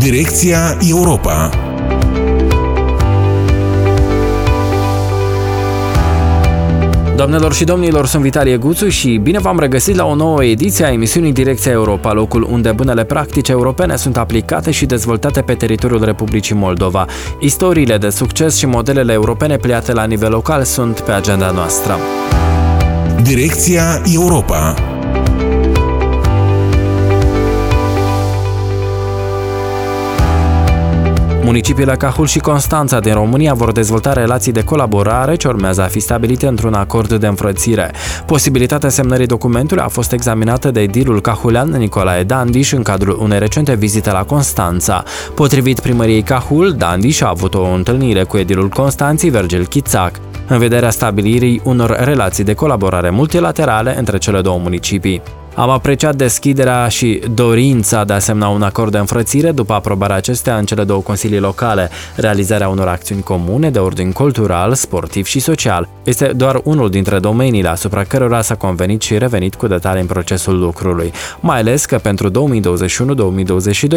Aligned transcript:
Direcția 0.00 0.76
Europa 0.88 1.50
Doamnelor 7.16 7.52
și 7.54 7.64
domnilor, 7.64 8.06
sunt 8.06 8.22
Vitalie 8.22 8.56
Guțu 8.56 8.88
și 8.88 9.16
bine 9.22 9.38
v-am 9.38 9.58
regăsit 9.58 9.96
la 9.96 10.04
o 10.04 10.14
nouă 10.14 10.44
ediție 10.44 10.84
a 10.84 10.92
emisiunii 10.92 11.32
Direcția 11.32 11.72
Europa, 11.72 12.12
locul 12.12 12.48
unde 12.50 12.72
bunele 12.72 13.04
practici 13.04 13.48
europene 13.48 13.96
sunt 13.96 14.16
aplicate 14.16 14.70
și 14.70 14.86
dezvoltate 14.86 15.40
pe 15.42 15.54
teritoriul 15.54 16.04
Republicii 16.04 16.54
Moldova. 16.54 17.06
Istoriile 17.38 17.98
de 17.98 18.10
succes 18.10 18.56
și 18.56 18.66
modelele 18.66 19.12
europene 19.12 19.56
pliate 19.56 19.92
la 19.92 20.04
nivel 20.04 20.30
local 20.30 20.64
sunt 20.64 21.00
pe 21.00 21.12
agenda 21.12 21.50
noastră. 21.50 21.96
Direcția 23.22 24.02
Europa 24.12 24.89
Municipiile 31.42 31.96
Cahul 31.96 32.26
și 32.26 32.38
Constanța 32.38 33.00
din 33.00 33.12
România 33.12 33.54
vor 33.54 33.72
dezvolta 33.72 34.12
relații 34.12 34.52
de 34.52 34.64
colaborare 34.64 35.34
ce 35.34 35.48
urmează 35.48 35.82
a 35.82 35.86
fi 35.86 36.00
stabilite 36.00 36.46
într-un 36.46 36.74
acord 36.74 37.12
de 37.14 37.26
înfrățire. 37.26 37.92
Posibilitatea 38.26 38.88
semnării 38.88 39.26
documentului 39.26 39.82
a 39.82 39.88
fost 39.88 40.12
examinată 40.12 40.70
de 40.70 40.80
edilul 40.80 41.20
cahulean 41.20 41.68
Nicolae 41.68 42.22
Dandiș 42.22 42.72
în 42.72 42.82
cadrul 42.82 43.18
unei 43.20 43.38
recente 43.38 43.74
vizite 43.74 44.10
la 44.10 44.24
Constanța. 44.24 45.02
Potrivit 45.34 45.80
primăriei 45.80 46.22
Cahul, 46.22 46.72
Dandiș 46.72 47.20
a 47.20 47.28
avut 47.28 47.54
o 47.54 47.64
întâlnire 47.64 48.22
cu 48.22 48.36
edilul 48.36 48.68
Constanței, 48.68 49.30
Vergel 49.30 49.66
Chițac 49.66 50.20
în 50.48 50.58
vederea 50.58 50.90
stabilirii 50.90 51.60
unor 51.64 51.96
relații 52.04 52.44
de 52.44 52.54
colaborare 52.54 53.10
multilaterale 53.10 53.98
între 53.98 54.18
cele 54.18 54.40
două 54.40 54.58
municipii. 54.58 55.22
Am 55.54 55.70
apreciat 55.70 56.16
deschiderea 56.16 56.88
și 56.88 57.20
dorința 57.34 58.04
de 58.04 58.12
a 58.12 58.18
semna 58.18 58.48
un 58.48 58.62
acord 58.62 58.92
de 58.92 58.98
înfrățire 58.98 59.50
după 59.50 59.72
aprobarea 59.72 60.16
acestea 60.16 60.56
în 60.56 60.64
cele 60.64 60.84
două 60.84 61.00
consilii 61.00 61.38
locale. 61.38 61.90
Realizarea 62.16 62.68
unor 62.68 62.88
acțiuni 62.88 63.22
comune 63.22 63.70
de 63.70 63.78
ordin 63.78 64.12
cultural, 64.12 64.74
sportiv 64.74 65.26
și 65.26 65.40
social 65.40 65.88
este 66.04 66.26
doar 66.26 66.60
unul 66.64 66.90
dintre 66.90 67.18
domeniile 67.18 67.68
asupra 67.68 68.04
cărora 68.04 68.42
s-a 68.42 68.54
convenit 68.54 69.02
și 69.02 69.18
revenit 69.18 69.54
cu 69.54 69.66
detalii 69.66 70.00
în 70.00 70.06
procesul 70.06 70.58
lucrului. 70.58 71.12
Mai 71.40 71.58
ales 71.58 71.84
că 71.84 71.98
pentru 71.98 72.30
2021-2022 72.30 72.34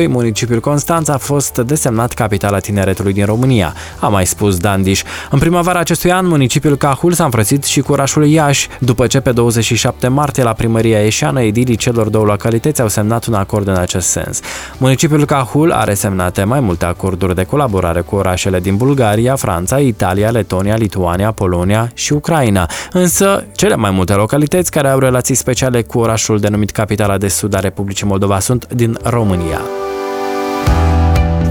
municipiul 0.07 0.59
Constanța 0.59 1.13
a 1.13 1.17
fost 1.17 1.57
desemnat 1.57 2.13
capitala 2.13 2.59
tineretului 2.59 3.13
din 3.13 3.25
România, 3.25 3.73
a 3.99 4.07
mai 4.07 4.25
spus 4.25 4.57
Dandiș. 4.57 5.01
În 5.31 5.39
primăvara 5.39 5.79
acestui 5.79 6.11
an, 6.11 6.27
municipiul 6.27 6.75
Cahul 6.75 7.11
s-a 7.11 7.23
înfrățit 7.23 7.63
și 7.63 7.81
cu 7.81 7.91
orașul 7.91 8.25
Iași, 8.25 8.67
după 8.79 9.07
ce 9.07 9.19
pe 9.19 9.31
27 9.31 10.07
martie 10.07 10.43
la 10.43 10.53
primăria 10.53 11.05
Eșeană 11.05 11.41
edilii 11.43 11.75
celor 11.75 12.09
două 12.09 12.25
localități 12.25 12.81
au 12.81 12.87
semnat 12.87 13.25
un 13.25 13.33
acord 13.33 13.67
în 13.67 13.75
acest 13.75 14.07
sens. 14.07 14.39
Municipiul 14.77 15.25
Cahul 15.25 15.71
are 15.71 15.93
semnate 15.93 16.43
mai 16.43 16.59
multe 16.59 16.85
acorduri 16.85 17.35
de 17.35 17.43
colaborare 17.43 18.01
cu 18.01 18.15
orașele 18.15 18.59
din 18.59 18.75
Bulgaria, 18.75 19.35
Franța, 19.35 19.79
Italia, 19.79 20.29
Letonia, 20.29 20.75
Lituania, 20.75 21.31
Polonia 21.31 21.91
și 21.93 22.13
Ucraina. 22.13 22.69
Însă, 22.91 23.43
cele 23.55 23.75
mai 23.75 23.91
multe 23.91 24.13
localități 24.13 24.71
care 24.71 24.89
au 24.89 24.99
relații 24.99 25.35
speciale 25.35 25.81
cu 25.81 25.99
orașul 25.99 26.39
denumit 26.39 26.71
Capitala 26.71 27.17
de 27.17 27.27
Sud 27.27 27.55
a 27.55 27.59
Republicii 27.59 28.07
Moldova 28.07 28.39
sunt 28.39 28.73
din 28.73 28.97
România. 29.03 29.61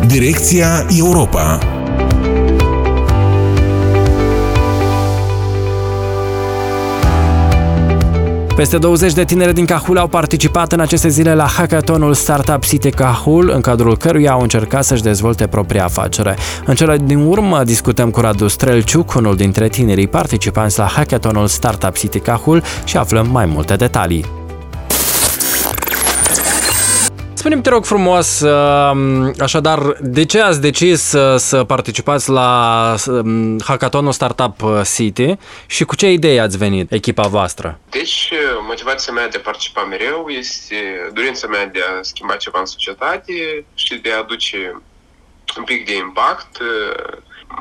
Direcția 0.07 0.87
Europa 0.99 1.59
Peste 8.57 8.79
20 8.79 9.13
de 9.13 9.25
tineri 9.25 9.55
din 9.55 9.65
Cahul 9.65 9.99
au 9.99 10.07
participat 10.07 10.73
în 10.73 10.81
aceste 10.81 11.09
zile 11.09 11.35
la 11.35 11.47
hackathonul 11.47 12.15
Startup 12.15 12.65
City 12.65 12.91
Cahul, 12.91 13.51
în 13.55 13.61
cadrul 13.61 13.97
căruia 13.97 14.33
au 14.33 14.41
încercat 14.41 14.85
să-și 14.85 15.03
dezvolte 15.03 15.47
propria 15.47 15.85
afacere. 15.85 16.37
În 16.65 16.75
cele 16.75 16.97
din 16.97 17.19
urmă 17.19 17.65
discutăm 17.65 18.11
cu 18.11 18.21
Radu 18.21 18.49
Strelciuc, 18.49 19.15
unul 19.15 19.37
dintre 19.37 19.69
tinerii 19.69 20.09
participanți 20.09 20.79
la 20.79 20.85
hackathonul 20.85 21.47
Startup 21.47 21.97
City 21.97 22.19
Cahul 22.19 22.63
și 22.85 22.97
aflăm 22.97 23.29
mai 23.31 23.47
multe 23.47 23.75
detalii. 23.75 24.42
Spune-mi, 27.43 27.63
te 27.63 27.71
rog 27.71 27.85
frumos, 27.85 28.41
um, 28.41 29.35
așadar, 29.39 29.97
de 30.01 30.25
ce 30.25 30.41
ați 30.41 30.61
decis 30.61 31.01
să, 31.01 31.37
să 31.37 31.65
participați 31.65 32.31
la 32.31 32.95
um, 33.07 33.61
hackathonul 33.65 34.13
Startup 34.13 34.63
City 34.95 35.35
și 35.67 35.85
cu 35.85 35.97
ce 35.97 36.11
idei 36.11 36.41
ați 36.41 36.59
venit, 36.59 36.93
echipa 36.93 37.27
voastră? 37.27 37.79
Deci, 37.91 38.33
motivația 38.67 39.13
mea 39.13 39.29
de 39.29 39.37
a 39.37 39.41
participa 39.41 39.83
mereu 39.83 40.29
este 40.29 40.77
dorința 41.15 41.47
mea 41.47 41.67
de 41.67 41.81
a 41.81 42.03
schimba 42.03 42.37
ceva 42.37 42.59
în 42.59 42.67
societate 42.67 43.65
și 43.75 43.95
de 43.95 44.13
a 44.13 44.19
aduce 44.19 44.83
un 45.57 45.65
pic 45.65 45.87
de 45.87 45.97
impact, 45.97 46.59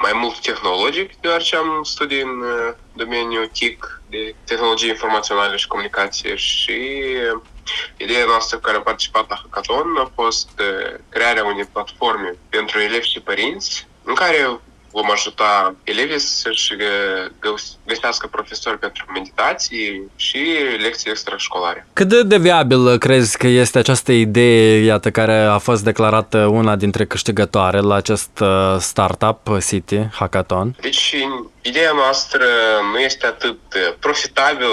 mai 0.02 0.12
mult 0.22 0.40
tehnologic, 0.40 1.16
deoarece 1.22 1.56
am 1.56 1.82
studii 1.84 2.22
în 2.22 2.44
domeniul 2.94 3.50
TIC, 3.54 4.02
de 4.10 4.36
tehnologie 4.46 4.90
informaționale 4.90 5.56
și 5.56 5.68
comunicație 5.68 6.36
și 6.36 6.74
Ideea 7.98 8.26
noastră 8.26 8.58
care 8.58 8.78
a 8.78 8.82
participat 8.82 9.30
la 9.30 9.36
hackathon 9.42 9.96
a 9.98 10.12
fost 10.16 10.50
crearea 11.10 11.44
unei 11.44 11.66
platforme 11.66 12.36
pentru 12.50 12.80
elevi 12.80 13.08
și 13.08 13.20
părinți 13.20 13.88
în 14.04 14.14
care 14.14 14.60
vom 14.92 15.12
ajuta 15.12 15.76
elevii 15.84 16.20
să-și 16.20 16.74
găsească 17.86 18.28
profesori 18.28 18.80
pentru 18.80 19.06
meditații 19.14 20.02
și 20.16 20.46
lecții 20.82 21.10
extrașcolare. 21.10 21.88
Cât 21.94 22.24
de 22.24 22.38
viabil 22.38 22.98
crezi 22.98 23.38
că 23.38 23.48
este 23.48 23.78
această 23.78 24.12
idee, 24.12 24.84
iată, 24.84 25.12
care 25.12 25.38
a 25.38 25.58
fost 25.58 25.84
declarată 25.84 26.38
una 26.38 26.76
dintre 26.76 27.06
câștigătoare 27.06 27.80
la 27.80 27.96
acest 27.96 28.40
uh, 28.40 28.76
startup 28.80 29.60
City 29.68 30.08
Hackathon? 30.14 30.76
Deci, 30.82 31.16
ideea 31.62 31.92
noastră 31.96 32.46
nu 32.94 33.00
este 33.00 33.26
atât 33.26 33.60
profitabilă 34.00 34.68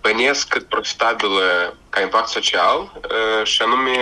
bănesc 0.00 0.48
cât 0.48 0.68
profitabilă 0.68 1.76
ca 1.90 2.00
impact 2.00 2.28
social 2.28 3.00
și 3.44 3.62
anume 3.62 3.96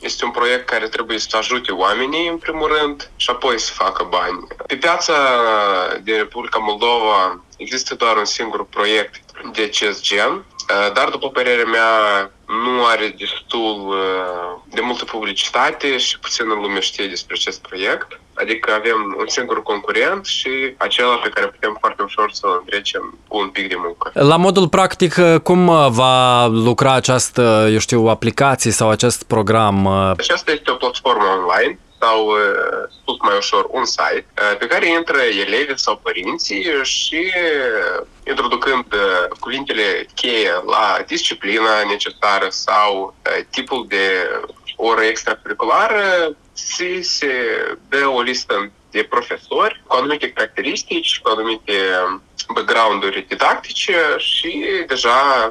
este 0.00 0.24
un 0.24 0.30
proiect 0.30 0.66
care 0.66 0.88
trebuie 0.88 1.18
să 1.18 1.36
ajute 1.36 1.72
oamenii 1.72 2.28
în 2.28 2.38
primul 2.38 2.76
rând 2.80 3.10
și 3.16 3.30
apoi 3.30 3.58
să 3.58 3.72
facă 3.72 4.06
bani. 4.10 4.46
Pe 4.66 4.76
piața 4.76 5.14
din 6.02 6.16
Republica 6.16 6.58
Moldova 6.58 7.40
există 7.56 7.94
doar 7.94 8.16
un 8.16 8.24
singur 8.24 8.66
proiect 8.66 9.20
de 9.52 9.62
acest 9.62 10.02
gen, 10.02 10.44
dar 10.92 11.08
după 11.08 11.28
părerea 11.28 11.64
mea 11.64 12.30
nu 12.46 12.84
are 12.84 13.14
destul 13.18 13.94
de 14.64 14.80
multă 14.80 15.04
publicitate 15.04 15.98
și 15.98 16.18
puțină 16.18 16.54
lume 16.54 16.80
știe 16.80 17.06
despre 17.06 17.34
acest 17.38 17.60
proiect. 17.62 18.20
Adică 18.40 18.72
avem 18.72 19.16
un 19.18 19.28
singur 19.28 19.62
concurent 19.62 20.26
și 20.26 20.74
acela 20.76 21.14
pe 21.14 21.28
care 21.28 21.46
putem 21.46 21.76
foarte 21.80 22.02
ușor 22.02 22.30
să-l 22.32 22.62
trecem 22.66 23.18
cu 23.28 23.38
un 23.38 23.48
pic 23.48 23.68
de 23.68 23.74
muncă. 23.76 24.10
La 24.14 24.36
modul 24.36 24.68
practic, 24.68 25.14
cum 25.42 25.66
va 25.90 26.46
lucra 26.46 26.92
această, 26.92 27.68
eu 27.72 27.78
știu, 27.78 28.06
aplicație 28.06 28.70
sau 28.70 28.90
acest 28.90 29.22
program? 29.22 29.86
Aceasta 29.86 30.52
este 30.52 30.70
o 30.70 30.74
platformă 30.74 31.24
online 31.24 31.78
sau, 32.00 32.32
spus 33.00 33.16
mai 33.20 33.36
ușor, 33.36 33.66
un 33.70 33.84
site 33.84 34.26
pe 34.58 34.66
care 34.66 34.88
intră 34.88 35.18
elevii 35.46 35.78
sau 35.78 36.00
părinții 36.02 36.66
și 36.82 37.32
introducând 38.28 38.84
cuvintele 39.40 40.06
cheie 40.14 40.50
la 40.66 40.98
disciplina 41.06 41.82
necesară 41.88 42.46
sau 42.48 43.14
tipul 43.50 43.84
de 43.88 44.30
oră 44.76 45.00
extracurriculară, 45.00 46.02
se, 46.66 47.00
se 47.02 47.32
dă 47.88 48.06
o 48.06 48.20
listă 48.20 48.70
de 48.90 49.06
profesori 49.10 49.82
cu 49.86 49.96
anumite 49.96 50.30
caracteristici, 50.30 51.20
cu 51.22 51.30
anumite 51.34 51.72
background-uri 52.54 53.24
didactice 53.28 53.94
și 54.16 54.64
deja 54.86 55.10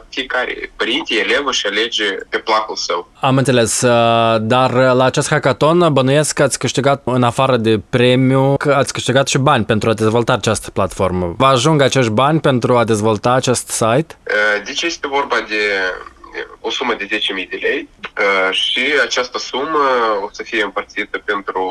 fiecare 0.10 0.72
părinte, 0.76 1.14
elev 1.16 1.46
își 1.46 1.68
alege 1.68 2.04
pe 2.30 2.38
placul 2.38 2.76
său. 2.76 3.12
Am 3.22 3.38
înțeles, 3.38 3.82
uh, 3.82 4.38
dar 4.42 4.72
la 4.72 5.04
acest 5.04 5.30
hackathon 5.30 5.94
bănuiesc 5.94 6.34
că 6.34 6.44
ați 6.44 6.60
câștigat 6.60 7.02
în 7.06 7.24
afară 7.24 7.58
de 7.58 7.80
premiu, 7.90 8.58
că 8.58 8.74
ați 8.74 8.94
câștigat 8.94 9.28
și 9.28 9.38
bani 9.38 9.66
pentru 9.66 9.90
a 9.90 9.94
dezvolta 9.94 10.34
această 10.34 10.72
platformă. 10.72 11.34
Vă 11.38 11.46
ajung 11.46 11.82
acești 11.82 12.12
bani 12.12 12.40
pentru 12.40 12.78
a 12.78 12.84
dezvolta 12.84 13.32
acest 13.32 13.68
site? 13.68 14.18
Uh, 14.28 14.64
deci 14.66 14.82
este 14.82 15.08
vorba 15.08 15.36
de 15.48 15.62
o 16.60 16.70
sumă 16.70 16.94
de 16.94 17.08
10.000 17.08 17.50
de 17.50 17.58
lei 17.62 17.90
uh, 18.02 18.54
și 18.56 18.94
această 19.02 19.38
sumă 19.38 19.80
o 20.24 20.30
să 20.32 20.44
fie 20.44 20.64
împărțită 20.64 21.18
pentru 21.18 21.64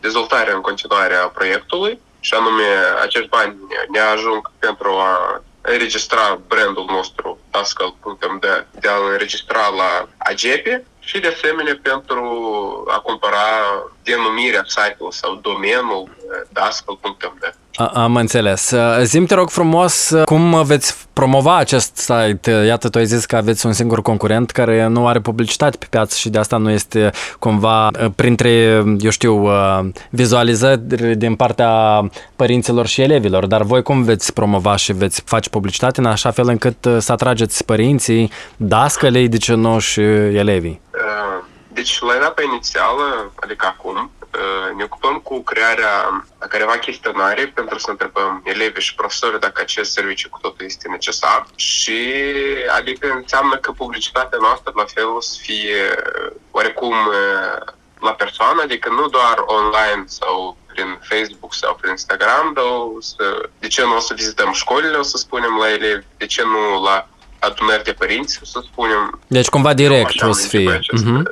dezvoltarea 0.00 0.54
în 0.54 0.60
continuare 0.60 1.14
a 1.14 1.26
proiectului 1.28 2.00
și 2.20 2.34
anume 2.34 2.64
acești 3.02 3.28
bani 3.28 3.56
ne 3.90 3.98
ajung 3.98 4.50
pentru 4.58 4.88
a 4.88 5.42
înregistra 5.60 6.40
brandul 6.46 6.84
nostru 6.88 7.38
Dascal.md, 7.50 8.66
de 8.80 8.88
a 8.88 8.96
înregistra 9.10 9.68
la 9.68 10.08
AGEPI 10.18 10.82
și 11.00 11.18
de 11.18 11.28
asemenea 11.28 11.78
pentru 11.82 12.24
a 12.88 12.98
cumpăra 12.98 13.46
denumirea 14.02 14.64
site-ului 14.66 15.14
sau 15.14 15.34
domenul 15.34 16.08
Dascal.md. 16.52 17.54
Am 17.92 18.16
înțeles. 18.16 18.74
Zim, 19.02 19.26
te 19.26 19.34
rog 19.34 19.48
frumos, 19.48 20.14
cum 20.24 20.62
veți 20.64 21.06
promova 21.12 21.56
acest 21.56 21.96
site? 21.96 22.50
Iată, 22.50 22.88
tu 22.88 22.98
ai 22.98 23.06
zis 23.06 23.24
că 23.24 23.36
aveți 23.36 23.66
un 23.66 23.72
singur 23.72 24.02
concurent 24.02 24.50
care 24.50 24.86
nu 24.86 25.06
are 25.06 25.20
publicitate 25.20 25.76
pe 25.76 25.86
piață 25.90 26.16
și 26.16 26.28
de 26.28 26.38
asta 26.38 26.56
nu 26.56 26.70
este 26.70 27.10
cumva 27.38 27.90
printre, 28.14 28.50
eu 28.98 29.10
știu, 29.10 29.48
vizualizări 30.10 31.16
din 31.16 31.34
partea 31.34 31.70
părinților 32.36 32.86
și 32.86 33.00
elevilor, 33.00 33.46
dar 33.46 33.62
voi 33.62 33.82
cum 33.82 34.02
veți 34.02 34.32
promova 34.32 34.76
și 34.76 34.92
veți 34.92 35.22
face 35.24 35.48
publicitate 35.48 36.00
în 36.00 36.06
așa 36.06 36.30
fel 36.30 36.48
încât 36.48 36.76
să 36.98 37.12
atrageți 37.12 37.64
părinții, 37.64 38.30
dascălei, 38.56 39.28
de 39.28 39.36
ce 39.36 39.54
nu 39.54 39.78
și 39.78 40.00
elevii? 40.00 40.80
Deci, 41.74 42.00
la 42.00 42.14
etapa 42.14 42.42
inițială, 42.42 43.32
adică 43.34 43.66
acum, 43.66 44.10
ne 44.76 44.84
ocupăm 44.84 45.16
cu 45.18 45.42
crearea 45.42 46.24
a 46.38 46.46
careva 46.46 46.78
chestionare 46.78 47.52
pentru 47.54 47.78
să 47.78 47.90
întrebăm 47.90 48.42
elevii 48.44 48.82
și 48.82 48.94
profesori 48.94 49.40
dacă 49.40 49.60
acest 49.60 49.92
serviciu 49.92 50.28
cu 50.28 50.38
totul 50.40 50.64
este 50.64 50.88
necesar 50.88 51.46
și 51.54 52.00
adică 52.78 53.12
înseamnă 53.14 53.56
că 53.56 53.70
publicitatea 53.72 54.38
noastră 54.40 54.72
la 54.76 54.84
fel 54.84 55.08
o 55.08 55.20
să 55.20 55.36
fie 55.40 55.82
oarecum 56.50 56.94
la 58.00 58.10
persoană, 58.10 58.62
adică 58.62 58.88
nu 58.88 59.08
doar 59.08 59.36
online 59.46 60.04
sau 60.06 60.56
prin 60.72 61.00
Facebook 61.02 61.54
sau 61.54 61.74
prin 61.80 61.90
Instagram, 61.90 62.52
dar 62.54 62.64
o 62.64 63.00
să, 63.00 63.48
de 63.58 63.66
ce 63.66 63.82
nu 63.82 63.96
o 63.96 64.00
să 64.00 64.14
vizităm 64.14 64.52
școlile, 64.52 64.96
o 64.96 65.02
să 65.02 65.16
spunem 65.16 65.56
la 65.60 65.72
elevi, 65.72 66.04
de 66.16 66.26
ce 66.26 66.42
nu 66.42 66.82
la 66.82 67.08
adunări 67.38 67.84
de 67.84 67.92
părinți, 67.92 68.40
să 68.42 68.60
spunem. 68.70 69.20
Deci 69.26 69.48
cumva 69.48 69.74
direct 69.74 70.22
o 70.22 70.32
să 70.32 70.48
fie. 70.48 70.70
Acest, 70.70 71.04
uh-huh. 71.04 71.22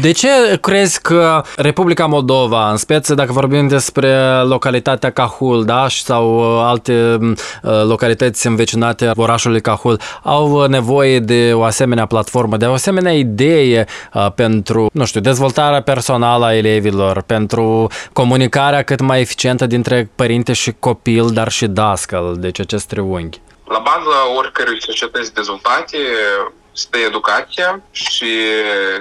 Acest 0.00 0.22
moment. 0.22 0.52
De 0.52 0.52
ce 0.52 0.56
crezi 0.60 1.00
că 1.00 1.42
Republica 1.56 2.06
Moldova, 2.06 2.70
în 2.70 2.76
speță 2.76 3.14
dacă 3.14 3.32
vorbim 3.32 3.68
despre 3.68 4.42
localitatea 4.42 5.10
Cahul, 5.10 5.64
da, 5.64 5.86
sau 5.88 6.38
uh, 6.38 6.62
alte 6.64 7.18
uh, 7.20 7.82
localități 7.84 8.46
învecinate 8.46 9.10
orașului 9.16 9.60
Cahul, 9.60 10.00
au 10.22 10.66
nevoie 10.66 11.18
de 11.18 11.52
o 11.54 11.62
asemenea 11.62 12.06
platformă, 12.06 12.56
de 12.56 12.66
o 12.66 12.72
asemenea 12.72 13.12
idee 13.12 13.86
uh, 14.14 14.26
pentru, 14.34 14.90
nu 14.92 15.04
știu, 15.04 15.20
dezvoltarea 15.20 15.82
personală 15.82 16.44
a 16.44 16.56
elevilor, 16.56 17.22
pentru 17.22 17.86
comunicarea 18.12 18.82
cât 18.82 19.00
mai 19.00 19.20
eficientă 19.20 19.66
dintre 19.66 20.10
părinte 20.14 20.52
și 20.52 20.74
copil, 20.78 21.30
dar 21.30 21.48
și 21.48 21.66
dascăl, 21.66 22.36
deci 22.38 22.60
acest 22.60 22.86
triunghi? 22.86 23.40
La 23.64 23.78
baza 23.78 24.36
oricărui 24.38 24.82
societăți 24.82 25.34
dezvoltate 25.34 25.96
stă 26.78 26.98
educația 26.98 27.80
și 27.90 28.32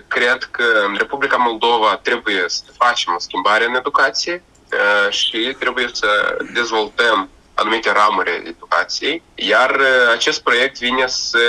cred 0.08 0.48
că 0.52 0.64
în 0.88 0.96
Republica 0.98 1.36
Moldova 1.36 2.00
trebuie 2.04 2.44
să 2.48 2.64
facem 2.78 3.14
o 3.16 3.20
schimbare 3.20 3.66
în 3.66 3.76
educație 3.76 4.44
și 5.10 5.56
trebuie 5.60 5.90
să 5.94 6.38
dezvoltăm 6.54 7.30
anumite 7.54 7.92
ramuri 7.92 8.44
educației, 8.46 9.24
iar 9.36 9.80
acest 10.14 10.44
proiect 10.44 10.80
vine 10.80 11.08
să 11.08 11.40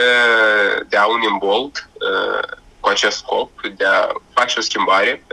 dea 0.89 1.07
un 1.07 1.21
imbold 1.23 1.89
cu 2.81 2.89
acest 2.89 3.17
scop 3.17 3.51
de 3.77 3.85
a 3.85 4.07
face 4.35 4.59
o 4.59 4.63
schimbare, 4.63 5.25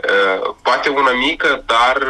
poate 0.62 0.88
una 0.88 1.12
mică, 1.12 1.62
dar 1.66 2.06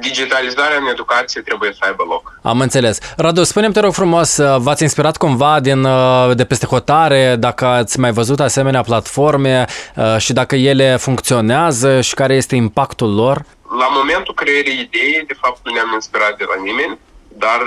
digitalizarea 0.00 0.76
în 0.76 0.86
educație 0.86 1.40
trebuie 1.40 1.72
să 1.72 1.78
aibă 1.84 2.04
loc. 2.08 2.38
Am 2.42 2.60
înțeles. 2.60 2.98
Radu, 3.16 3.44
spune-mi, 3.44 3.72
te 3.72 3.80
rog 3.80 3.92
frumos, 3.92 4.36
uh, 4.36 4.56
v-ați 4.58 4.82
inspirat 4.82 5.16
cumva 5.16 5.60
din, 5.60 5.84
uh, 5.84 6.30
de 6.34 6.44
peste 6.44 6.66
hotare, 6.66 7.36
dacă 7.38 7.64
ați 7.66 7.98
mai 7.98 8.12
văzut 8.12 8.40
asemenea 8.40 8.82
platforme 8.82 9.64
uh, 9.96 10.16
și 10.18 10.32
dacă 10.32 10.56
ele 10.56 10.96
funcționează 10.96 12.00
și 12.00 12.14
care 12.14 12.34
este 12.34 12.54
impactul 12.54 13.14
lor? 13.14 13.44
La 13.78 13.88
momentul 13.90 14.34
creierii 14.34 14.80
ideii, 14.80 15.24
de 15.26 15.36
fapt, 15.40 15.58
nu 15.64 15.72
ne-am 15.72 15.90
inspirat 15.94 16.36
de 16.36 16.44
la 16.48 16.62
nimeni, 16.62 16.98
dar 17.28 17.62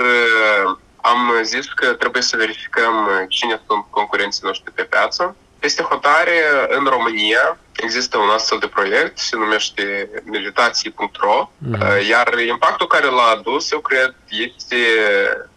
am 1.00 1.20
zis 1.42 1.66
că 1.66 1.86
trebuie 1.86 2.22
să 2.22 2.36
verificăm 2.36 2.94
cine 3.28 3.60
sunt 3.66 3.84
concurenții 3.90 4.42
noștri 4.44 4.72
pe 4.72 4.82
piață 4.82 5.36
peste 5.62 5.82
hotare, 5.82 6.38
în 6.68 6.84
România, 6.84 7.58
există 7.76 8.18
un 8.18 8.28
astfel 8.28 8.58
de 8.58 8.66
proiect, 8.66 9.18
se 9.18 9.36
numește 9.36 10.10
meditații.ro, 10.24 11.50
mm. 11.58 11.78
iar 12.08 12.38
impactul 12.38 12.86
care 12.86 13.06
l-a 13.06 13.28
adus, 13.36 13.72
eu 13.72 13.80
cred, 13.80 14.14
este 14.28 14.76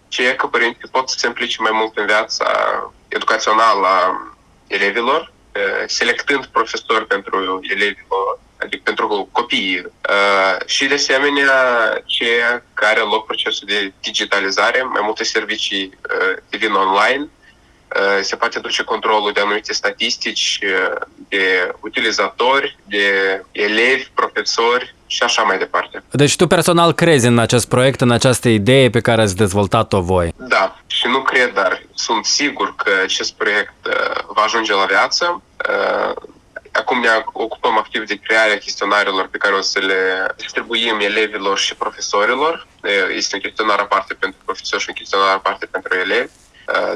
ceea 0.07 0.35
că 0.35 0.47
părinții 0.47 0.89
pot 0.91 1.09
să 1.09 1.17
se 1.17 1.27
implice 1.27 1.61
mai 1.61 1.71
mult 1.73 1.97
în 1.97 2.05
viața 2.05 2.47
educațională 3.07 3.87
a 3.87 4.35
elevilor, 4.67 5.31
uh, 5.55 5.83
selectând 5.85 6.45
profesori 6.45 7.07
pentru 7.07 7.59
elevilor, 7.61 8.39
adică 8.57 8.81
pentru 8.83 9.29
copii. 9.31 9.85
Uh, 9.85 10.55
și 10.65 10.85
de 10.85 10.93
asemenea, 10.93 11.59
ceea 12.05 12.63
care 12.73 12.99
are 12.99 13.09
loc 13.09 13.25
procesul 13.25 13.67
de 13.67 13.93
digitalizare, 14.01 14.81
mai 14.81 15.01
multe 15.03 15.23
servicii 15.23 15.97
devin 16.49 16.71
online, 16.71 17.29
Eh, 17.29 17.34
se 18.21 18.35
poate 18.35 18.59
duce 18.59 18.83
controlul 18.83 19.31
de 19.33 19.39
anumite 19.39 19.73
statistici, 19.73 20.59
eh, 20.61 20.69
de 21.29 21.73
utilizatori, 21.79 22.77
de 22.83 23.05
elevi, 23.51 24.09
profesori 24.13 24.95
și 25.07 25.23
așa 25.23 25.41
mai 25.41 25.57
departe. 25.57 26.03
Deci 26.11 26.35
tu 26.35 26.47
personal 26.47 26.93
crezi 26.93 27.27
în 27.27 27.39
acest 27.39 27.67
proiect, 27.67 28.01
în 28.01 28.11
această 28.11 28.49
idee 28.49 28.89
pe 28.89 28.99
care 28.99 29.21
ați 29.21 29.35
dezvoltat-o 29.35 30.01
voi? 30.01 30.33
Da, 30.37 30.79
și 30.87 31.07
nu 31.07 31.21
cred, 31.21 31.53
dar 31.53 31.81
sunt 31.93 32.25
sigur 32.25 32.75
că 32.75 32.91
acest 33.03 33.33
proiect 33.33 33.73
eh, 33.85 33.93
va 34.27 34.41
ajunge 34.41 34.73
la 34.73 34.85
viață. 34.85 35.41
Acum 36.71 36.99
ne 36.99 37.07
ocupăm 37.33 37.77
activ 37.77 38.07
de 38.07 38.19
crearea 38.23 38.57
chestionarelor 38.57 39.27
pe 39.27 39.37
care 39.37 39.53
o 39.55 39.61
să 39.61 39.79
le 39.79 40.27
distribuim 40.37 40.99
elevilor 40.99 41.57
și 41.57 41.75
profesorilor. 41.75 42.67
Este 43.15 43.35
un 43.35 43.41
chestionar 43.41 43.79
aparte 43.79 44.13
pentru 44.13 44.39
profesori 44.45 44.81
și 44.81 44.89
un 44.89 44.95
chestionar 44.95 45.35
aparte 45.35 45.65
pentru 45.65 45.93
elevi 45.97 46.29
Uh, 46.29 46.44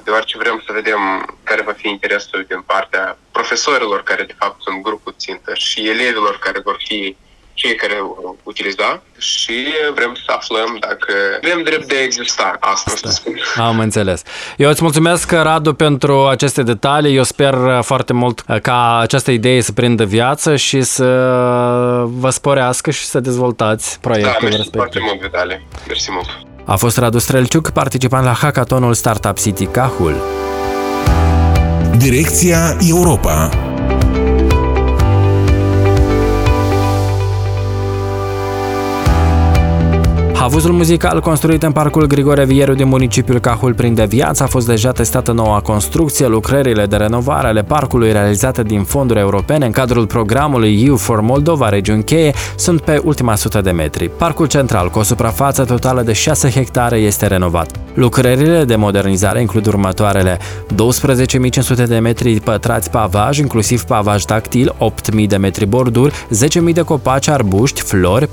deoarece 0.04 0.38
vrem 0.38 0.64
să 0.66 0.72
vedem 0.74 1.00
care 1.44 1.62
va 1.62 1.72
fi 1.72 1.88
interesul 1.88 2.46
din 2.48 2.62
partea 2.66 3.18
profesorilor 3.32 4.04
care 4.04 4.24
de 4.24 4.36
fapt 4.40 4.62
sunt 4.62 4.82
grupul 4.82 5.14
țintă 5.18 5.52
și 5.54 5.90
elevilor 5.90 6.40
care 6.40 6.60
vor 6.64 6.78
fi 6.88 7.16
cei 7.54 7.76
care 7.76 7.94
vor 8.02 8.36
utiliza 8.44 9.02
și 9.18 9.68
vrem 9.94 10.18
să 10.26 10.32
aflăm 10.36 10.78
dacă 10.80 11.14
avem 11.44 11.64
drept 11.64 11.88
de 11.88 11.96
a 11.96 12.02
exista. 12.02 12.58
Asta, 12.60 12.92
Asta. 12.94 13.10
spun. 13.10 13.40
Am 13.56 13.80
înțeles. 13.80 14.24
Eu 14.58 14.70
îți 14.70 14.84
mulțumesc, 14.84 15.32
Radu, 15.32 15.74
pentru 15.74 16.28
aceste 16.28 16.64
detalii. 16.64 17.16
Eu 17.16 17.24
sper 17.24 17.56
foarte 17.82 18.14
mult 18.14 18.44
ca 18.62 18.98
această 19.00 19.32
idee 19.32 19.62
să 19.62 19.72
prindă 19.72 20.04
viață 20.04 20.56
și 20.56 20.82
să 20.82 21.06
vă 22.06 22.30
sporească 22.30 22.92
și 22.92 23.04
să 23.04 23.20
dezvoltați 23.20 24.00
proiectul 24.00 24.50
da, 24.50 24.56
respectiv. 24.56 24.72
Da, 24.72 24.78
foarte 24.78 25.00
mult, 25.00 25.20
Vitalie. 25.20 25.64
Mersi 25.88 26.12
mult. 26.12 26.49
A 26.70 26.76
fost 26.76 26.98
Radu 26.98 27.18
Strelciuc, 27.18 27.70
participant 27.70 28.24
la 28.24 28.32
hackathonul 28.32 28.94
Startup 28.94 29.38
City 29.38 29.66
Cahul. 29.66 30.16
Direcția 31.98 32.78
Europa 32.88 33.50
Havuzul 40.50 40.74
muzical 40.74 41.22
construit 41.22 41.64
în 41.64 41.72
parcul 41.72 42.08
Grigore 42.08 42.46
Vieru 42.46 42.74
din 42.74 42.88
municipiul 42.88 43.40
Cahul 43.40 43.74
prinde 43.74 44.06
viață 44.06 44.44
a 44.44 44.46
fost 44.46 44.68
deja 44.68 44.92
testată 44.92 45.32
noua 45.32 45.60
construcție. 45.60 46.28
Lucrările 46.28 46.86
de 46.86 46.96
renovare 46.96 47.48
ale 47.48 47.64
parcului 47.64 48.12
realizate 48.12 48.64
din 48.64 48.84
fonduri 48.84 49.20
europene 49.20 49.66
în 49.66 49.72
cadrul 49.72 50.08
programului 50.08 50.84
EU 50.86 50.96
for 50.96 51.22
Moldova 51.22 51.70
Regiuni 51.70 52.04
Cheie 52.04 52.34
sunt 52.56 52.82
pe 52.82 53.02
ultima 53.04 53.36
sută 53.36 53.62
de 53.62 53.72
metri. 53.72 54.10
Parcul 54.18 54.48
central, 54.48 54.90
cu 54.90 55.00
o 55.00 55.04
suprafață 55.04 55.64
totală 55.64 56.02
de 56.02 56.14
6 56.14 56.50
hectare, 56.50 56.98
este 56.98 57.28
renovat. 57.28 57.72
Lucrările 57.94 58.64
de 58.64 58.76
modernizare 58.76 59.42
includ 59.42 59.66
următoarele 59.66 60.40
12.500 61.80 61.88
de 61.88 62.00
metri 62.00 62.40
pătrați 62.40 62.90
pavaj, 62.90 63.38
inclusiv 63.38 63.84
pavaj 63.84 64.24
tactil, 64.24 64.76
8.000 65.20 65.28
de 65.28 65.38
metri 65.38 65.66
borduri, 65.66 66.26
10.000 66.68 66.74
de 66.74 66.82
copaci, 66.82 67.28
arbuști, 67.28 67.82
flori, 67.82 68.30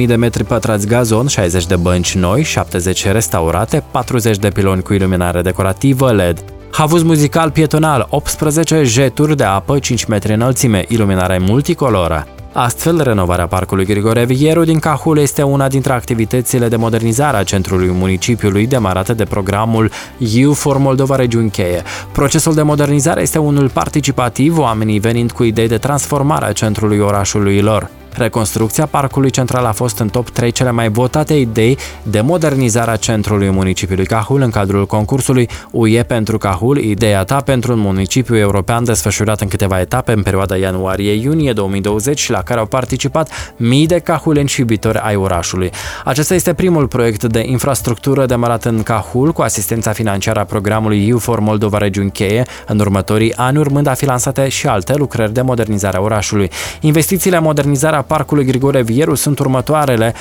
40.000 0.00 0.06
de 0.06 0.14
metri 0.14 0.44
pătrați 0.44 0.86
gazon, 0.86 1.26
60 1.42 1.66
de 1.66 1.76
bănci 1.76 2.14
noi, 2.14 2.42
70 2.42 3.06
restaurate, 3.06 3.82
40 3.90 4.36
de 4.36 4.48
piloni 4.48 4.82
cu 4.82 4.92
iluminare 4.92 5.42
decorativă 5.42 6.12
LED. 6.12 6.44
Havuz 6.70 7.02
muzical 7.02 7.50
pietonal, 7.50 8.06
18 8.10 8.82
jeturi 8.82 9.36
de 9.36 9.44
apă 9.44 9.78
5 9.78 10.04
metri 10.04 10.32
înălțime, 10.32 10.84
iluminare 10.88 11.38
multicoloră. 11.38 12.26
Astfel, 12.52 13.02
renovarea 13.02 13.46
Parcului 13.46 13.84
Grigore 13.84 14.24
Vieru 14.24 14.64
din 14.64 14.78
Cahul 14.78 15.18
este 15.18 15.42
una 15.42 15.68
dintre 15.68 15.92
activitățile 15.92 16.68
de 16.68 16.76
modernizare 16.76 17.36
a 17.36 17.42
centrului 17.44 17.90
municipiului 17.90 18.66
demarate 18.66 19.12
de 19.12 19.24
programul 19.24 19.90
You 20.18 20.52
for 20.52 20.78
Moldova 20.78 21.16
Regiuni 21.16 21.50
Cheie. 21.50 21.82
Procesul 22.12 22.54
de 22.54 22.62
modernizare 22.62 23.20
este 23.20 23.38
unul 23.38 23.68
participativ, 23.68 24.58
oamenii 24.58 24.98
venind 24.98 25.32
cu 25.32 25.42
idei 25.42 25.68
de 25.68 25.78
transformare 25.78 26.44
a 26.44 26.52
centrului 26.52 26.98
orașului 26.98 27.60
lor. 27.60 27.90
Reconstrucția 28.14 28.86
Parcului 28.86 29.30
Central 29.30 29.64
a 29.64 29.72
fost 29.72 29.98
în 29.98 30.08
top 30.08 30.30
3 30.30 30.50
cele 30.50 30.70
mai 30.70 30.88
votate 30.88 31.34
idei 31.34 31.78
de 32.02 32.20
modernizare 32.20 32.90
a 32.90 32.96
centrului 32.96 33.50
municipiului 33.50 34.06
Cahul 34.06 34.40
în 34.40 34.50
cadrul 34.50 34.86
concursului 34.86 35.48
UE 35.70 36.02
pentru 36.02 36.38
Cahul, 36.38 36.78
ideea 36.78 37.24
ta 37.24 37.40
pentru 37.40 37.72
un 37.72 37.78
municipiu 37.78 38.36
european 38.36 38.84
desfășurat 38.84 39.40
în 39.40 39.48
câteva 39.48 39.80
etape 39.80 40.12
în 40.12 40.22
perioada 40.22 40.56
ianuarie-iunie 40.56 41.52
2020 41.52 42.18
și 42.18 42.30
la 42.30 42.42
care 42.42 42.60
au 42.60 42.66
participat 42.66 43.54
mii 43.56 43.86
de 43.86 43.98
cahuleni 43.98 44.48
și 44.48 44.60
iubitori 44.60 44.98
ai 44.98 45.16
orașului. 45.16 45.70
Acesta 46.04 46.34
este 46.34 46.54
primul 46.54 46.86
proiect 46.86 47.24
de 47.24 47.42
infrastructură 47.46 48.26
demarat 48.26 48.64
în 48.64 48.82
Cahul 48.82 49.32
cu 49.32 49.42
asistența 49.42 49.92
financiară 49.92 50.40
a 50.40 50.44
programului 50.44 51.08
EU 51.08 51.18
for 51.18 51.40
Moldova 51.40 51.78
Regiuni 51.78 52.10
Cheie 52.10 52.44
în 52.66 52.78
următorii 52.78 53.36
ani, 53.36 53.58
urmând 53.58 53.86
a 53.86 53.94
fi 53.94 54.04
lansate 54.04 54.48
și 54.48 54.66
alte 54.66 54.94
lucrări 54.96 55.32
de 55.32 55.40
modernizare 55.40 55.96
a 55.96 56.00
orașului. 56.00 56.50
Investițiile 56.80 57.36
în 57.36 57.42
modernizarea 57.42 58.01
Parcului 58.02 58.44
Grigore 58.44 58.82
Vieru 58.82 59.14
sunt 59.14 59.38
următoarele 59.38 60.14
453.240 60.14 60.16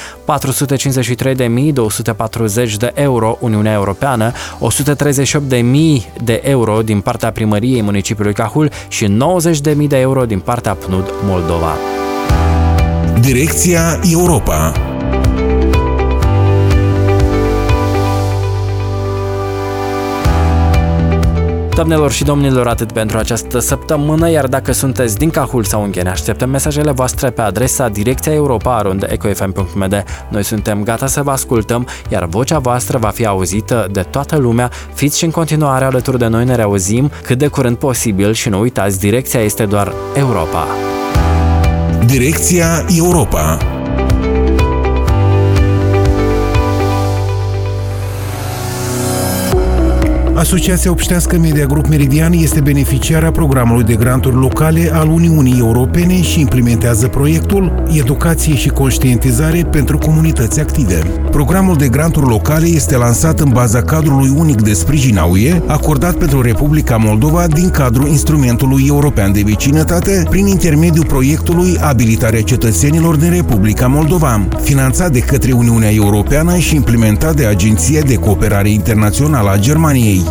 de 2.77 2.91
euro 2.93 3.37
Uniunea 3.39 3.73
Europeană, 3.73 4.31
138.000 4.31 4.37
de 6.23 6.41
euro 6.43 6.81
din 6.81 6.99
partea 6.99 7.31
primăriei 7.31 7.81
municipiului 7.81 8.33
Cahul 8.33 8.71
și 8.87 9.05
90.000 9.05 9.11
de 9.87 9.99
euro 9.99 10.25
din 10.25 10.39
partea 10.39 10.73
PNUD 10.73 11.13
Moldova. 11.25 11.75
Direcția 13.19 13.99
Europa 14.11 14.90
Doamnelor 21.81 22.11
și 22.11 22.23
domnilor, 22.23 22.67
atât 22.67 22.91
pentru 22.91 23.17
această 23.17 23.59
săptămână, 23.59 24.29
iar 24.29 24.47
dacă 24.47 24.71
sunteți 24.71 25.17
din 25.17 25.29
Cahul 25.29 25.63
sau 25.63 25.81
Ungheni, 25.81 26.07
așteptăm 26.07 26.49
mesajele 26.49 26.91
voastre 26.91 27.29
pe 27.29 27.41
adresa 27.41 27.89
direcția 27.89 28.33
Europa 28.33 28.97
ecofm.md. 29.07 30.03
Noi 30.29 30.43
suntem 30.43 30.83
gata 30.83 31.07
să 31.07 31.21
vă 31.21 31.31
ascultăm, 31.31 31.87
iar 32.09 32.25
vocea 32.25 32.59
voastră 32.59 32.97
va 32.97 33.09
fi 33.09 33.25
auzită 33.25 33.87
de 33.91 34.01
toată 34.01 34.37
lumea. 34.37 34.71
Fiți 34.93 35.17
și 35.17 35.25
în 35.25 35.31
continuare 35.31 35.85
alături 35.85 36.17
de 36.17 36.27
noi, 36.27 36.45
ne 36.45 36.55
reauzim 36.55 37.11
cât 37.23 37.37
de 37.37 37.47
curând 37.47 37.77
posibil 37.77 38.33
și 38.33 38.49
nu 38.49 38.59
uitați, 38.59 38.99
direcția 38.99 39.39
este 39.39 39.65
doar 39.65 39.93
Europa. 40.15 40.67
Direcția 42.05 42.85
Europa 42.97 43.57
Asociația 50.41 50.91
Obștească 50.91 51.37
Media 51.37 51.65
Group 51.65 51.87
Meridian 51.87 52.33
este 52.33 52.61
beneficiara 52.61 53.31
programului 53.31 53.83
de 53.83 53.95
granturi 53.95 54.35
locale 54.35 54.89
al 54.93 55.07
Uniunii 55.07 55.59
Europene 55.59 56.21
și 56.21 56.39
implementează 56.39 57.07
proiectul 57.07 57.83
Educație 57.97 58.55
și 58.55 58.69
conștientizare 58.69 59.63
pentru 59.71 59.97
comunități 59.97 60.59
active. 60.59 60.99
Programul 61.31 61.75
de 61.75 61.87
granturi 61.87 62.27
locale 62.27 62.67
este 62.67 62.97
lansat 62.97 63.39
în 63.39 63.49
baza 63.49 63.81
cadrului 63.81 64.33
unic 64.35 64.61
de 64.61 64.73
sprijin 64.73 65.17
a 65.17 65.25
UE, 65.25 65.61
acordat 65.67 66.15
pentru 66.15 66.41
Republica 66.41 66.97
Moldova 66.97 67.47
din 67.47 67.69
cadrul 67.69 68.07
Instrumentului 68.07 68.83
European 68.87 69.31
de 69.31 69.41
Vecinătate, 69.45 70.25
prin 70.29 70.45
intermediul 70.47 71.05
proiectului 71.05 71.77
Abilitarea 71.81 72.41
cetățenilor 72.41 73.15
din 73.15 73.29
Republica 73.29 73.87
Moldova, 73.87 74.47
finanțat 74.61 75.11
de 75.11 75.19
către 75.19 75.51
Uniunea 75.51 75.91
Europeană 75.91 76.57
și 76.57 76.75
implementat 76.75 77.35
de 77.35 77.45
Agenția 77.45 78.01
de 78.01 78.15
Cooperare 78.15 78.69
Internațională 78.69 79.49
a 79.49 79.57
Germaniei. 79.57 80.30